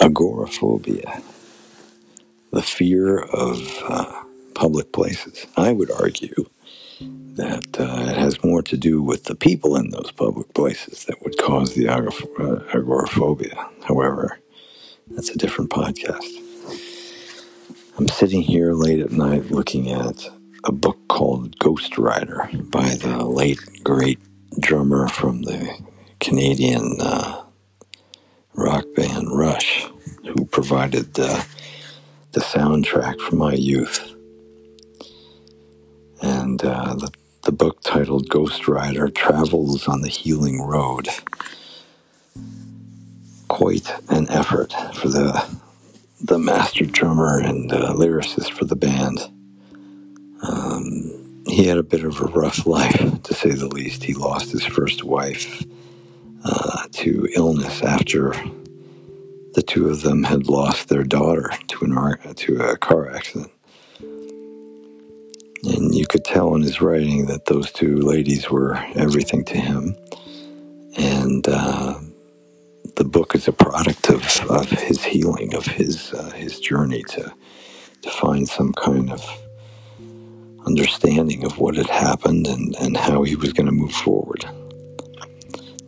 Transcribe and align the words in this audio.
agoraphobia, 0.00 1.22
the 2.52 2.62
fear 2.62 3.18
of 3.20 3.60
uh, 3.88 4.22
public 4.54 4.92
places. 4.92 5.46
I 5.56 5.72
would 5.72 5.90
argue 5.90 6.46
that 7.22 7.80
uh, 7.80 8.10
it 8.10 8.16
has 8.18 8.44
more 8.44 8.62
to 8.62 8.76
do 8.76 9.02
with 9.02 9.24
the 9.24 9.34
people 9.36 9.76
in 9.76 9.90
those 9.90 10.12
public 10.12 10.54
places 10.54 11.04
that 11.06 11.22
would 11.22 11.38
cause 11.38 11.74
the 11.74 11.84
agor- 11.86 12.40
uh, 12.40 12.78
agoraphobia. 12.78 13.68
However, 13.84 14.40
that's 15.10 15.30
a 15.30 15.38
different 15.38 15.70
podcast. 15.70 16.26
I'm 17.98 18.08
sitting 18.08 18.42
here 18.42 18.74
late 18.74 19.00
at 19.00 19.12
night 19.12 19.50
looking 19.52 19.90
at 19.90 20.28
a 20.64 20.72
book 20.72 20.98
called 21.08 21.58
Ghost 21.60 21.98
Rider 21.98 22.50
by 22.64 22.96
the 22.96 23.24
late 23.24 23.60
great 23.84 24.20
drummer 24.60 25.08
from 25.08 25.42
the 25.42 25.78
Canadian 26.20 26.96
uh, 27.00 27.44
rock 28.54 28.84
band 28.96 29.05
provided 30.66 31.16
uh, 31.20 31.44
the 32.32 32.40
soundtrack 32.40 33.20
for 33.20 33.36
my 33.36 33.52
youth. 33.52 34.14
And 36.20 36.64
uh, 36.64 36.94
the, 36.94 37.12
the 37.44 37.52
book 37.52 37.82
titled 37.82 38.28
Ghost 38.28 38.66
Rider 38.66 39.08
travels 39.08 39.86
on 39.86 40.00
the 40.00 40.08
healing 40.08 40.60
road. 40.60 41.08
Quite 43.46 43.92
an 44.08 44.28
effort 44.28 44.72
for 44.94 45.08
the 45.08 45.56
the 46.20 46.38
master 46.38 46.84
drummer 46.84 47.38
and 47.38 47.70
uh, 47.72 47.92
lyricist 47.92 48.50
for 48.50 48.64
the 48.64 48.74
band. 48.74 49.20
Um, 50.42 51.44
he 51.46 51.66
had 51.66 51.78
a 51.78 51.82
bit 51.84 52.04
of 52.04 52.20
a 52.20 52.24
rough 52.24 52.66
life, 52.66 53.22
to 53.22 53.34
say 53.34 53.50
the 53.50 53.68
least. 53.68 54.02
He 54.02 54.14
lost 54.14 54.50
his 54.50 54.64
first 54.64 55.04
wife 55.04 55.62
uh, 56.42 56.88
to 56.90 57.28
illness 57.36 57.82
after 57.82 58.34
the 59.56 59.62
two 59.62 59.88
of 59.88 60.02
them 60.02 60.22
had 60.22 60.48
lost 60.48 60.90
their 60.90 61.02
daughter 61.02 61.50
to 61.68 61.84
an 61.86 62.34
to 62.34 62.60
a 62.60 62.76
car 62.76 63.10
accident. 63.10 63.50
And 65.64 65.94
you 65.94 66.06
could 66.06 66.26
tell 66.26 66.54
in 66.54 66.60
his 66.60 66.82
writing 66.82 67.24
that 67.26 67.46
those 67.46 67.72
two 67.72 67.96
ladies 67.96 68.50
were 68.50 68.76
everything 68.94 69.46
to 69.46 69.56
him. 69.56 69.96
And 70.98 71.48
uh, 71.48 71.98
the 72.96 73.04
book 73.04 73.34
is 73.34 73.48
a 73.48 73.52
product 73.52 74.10
of, 74.10 74.22
of 74.50 74.68
his 74.68 75.02
healing, 75.02 75.54
of 75.54 75.64
his 75.64 76.12
uh, 76.12 76.32
his 76.32 76.60
journey 76.60 77.02
to 77.08 77.32
to 78.02 78.10
find 78.10 78.46
some 78.46 78.74
kind 78.74 79.10
of 79.10 79.24
understanding 80.66 81.44
of 81.44 81.56
what 81.56 81.76
had 81.76 81.88
happened 81.88 82.46
and, 82.46 82.76
and 82.76 82.94
how 82.94 83.22
he 83.22 83.36
was 83.36 83.54
going 83.54 83.66
to 83.66 83.72
move 83.72 83.92
forward. 83.92 84.44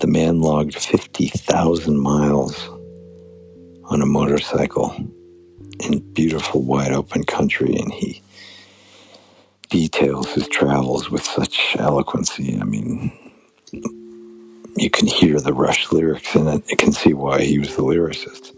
The 0.00 0.06
man 0.06 0.40
logged 0.40 0.76
50,000 0.76 1.98
miles 1.98 2.70
on 3.88 4.02
a 4.02 4.06
motorcycle 4.06 4.94
in 5.80 6.00
beautiful, 6.12 6.62
wide 6.62 6.92
open 6.92 7.24
country, 7.24 7.76
and 7.76 7.92
he 7.92 8.22
details 9.70 10.32
his 10.32 10.48
travels 10.48 11.10
with 11.10 11.24
such 11.24 11.76
eloquency. 11.78 12.58
I 12.60 12.64
mean, 12.64 13.12
you 14.76 14.90
can 14.90 15.06
hear 15.06 15.40
the 15.40 15.52
Rush 15.52 15.92
lyrics 15.92 16.34
in 16.34 16.48
it. 16.48 16.64
You 16.70 16.76
can 16.76 16.92
see 16.92 17.14
why 17.14 17.42
he 17.42 17.58
was 17.58 17.76
the 17.76 17.82
lyricist. 17.82 18.54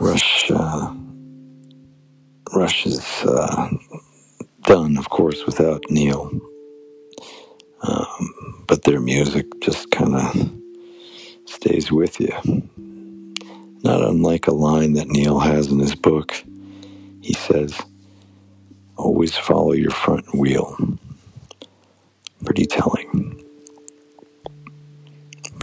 Rush, 0.00 0.50
uh, 0.50 0.94
Rush 2.54 2.86
is 2.86 3.06
uh, 3.24 3.68
done, 4.62 4.98
of 4.98 5.10
course, 5.10 5.46
without 5.46 5.84
Neil. 5.90 6.30
Um, 7.82 8.64
but 8.66 8.84
their 8.84 9.00
music 9.00 9.46
just 9.60 9.90
kind 9.90 10.16
of 10.16 10.52
stays 11.46 11.92
with 11.92 12.20
you. 12.20 12.32
Not 13.84 14.02
unlike 14.02 14.48
a 14.48 14.52
line 14.52 14.94
that 14.94 15.08
Neil 15.08 15.38
has 15.38 15.68
in 15.68 15.78
his 15.78 15.94
book. 15.94 16.34
He 17.20 17.34
says, 17.34 17.80
Always 18.96 19.36
follow 19.36 19.72
your 19.72 19.92
front 19.92 20.34
wheel. 20.34 20.76
Pretty 22.44 22.66
telling 22.66 23.44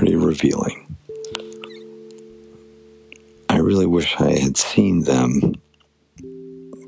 pretty 0.02 0.16
revealing. 0.16 0.98
I 3.50 3.58
really 3.58 3.86
wish 3.86 4.16
I 4.20 4.32
had 4.32 4.58
seen 4.58 5.03
them, 5.03 5.62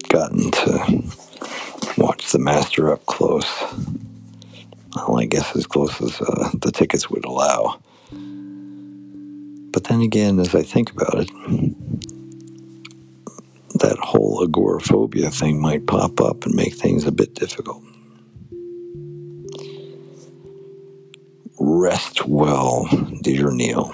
gotten 0.09 0.50
to 0.50 1.03
watch 1.95 2.31
the 2.31 2.39
master 2.39 2.91
up 2.91 3.05
close. 3.05 3.47
Well, 4.95 5.19
I 5.19 5.25
guess 5.25 5.55
as 5.55 5.67
close 5.67 6.01
as 6.01 6.19
uh, 6.21 6.50
the 6.55 6.71
tickets 6.71 7.07
would 7.07 7.23
allow. 7.23 7.79
But 9.73 9.85
then 9.85 10.01
again, 10.01 10.39
as 10.39 10.53
I 10.56 10.61
think 10.61 10.91
about 10.91 11.16
it, 11.16 11.29
that 13.79 13.97
whole 14.00 14.44
agoraphobia 14.44 15.31
thing 15.31 15.59
might 15.59 15.88
pop 15.88 16.22
up 16.22 16.45
and 16.45 16.53
make 16.56 16.75
things 16.75 17.06
a 17.06 17.11
bit 17.11 17.34
difficult. 17.34 17.83
Rest 21.59 22.28
well, 22.28 22.88
dear 23.22 23.51
Neil. 23.51 23.91